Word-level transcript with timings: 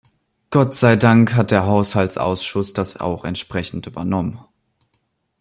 Gott 0.49 0.73
sei 0.73 0.95
Dank 0.95 1.35
hat 1.35 1.51
der 1.51 1.67
Haushaltsausschuss 1.67 2.73
das 2.73 2.97
auch 2.99 3.23
entsprechend 3.23 3.85
übernommen. 3.85 4.39